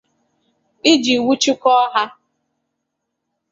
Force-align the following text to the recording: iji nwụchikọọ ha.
iji 0.91 1.13
nwụchikọọ 1.19 1.73
ha. 1.93 2.03